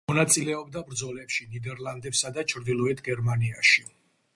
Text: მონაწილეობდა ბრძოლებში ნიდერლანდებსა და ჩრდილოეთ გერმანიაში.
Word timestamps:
მონაწილეობდა 0.09 0.83
ბრძოლებში 0.87 1.47
ნიდერლანდებსა 1.53 2.35
და 2.41 2.49
ჩრდილოეთ 2.55 3.09
გერმანიაში. 3.11 3.89